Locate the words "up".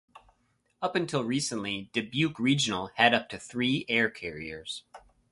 0.81-0.95, 3.13-3.29